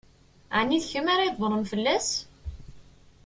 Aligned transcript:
Ɛni 0.59 0.77
d 0.83 0.85
kemm 0.91 1.07
ara 1.13 1.27
ydebbṛen 1.27 1.63
fell-as? 1.71 2.09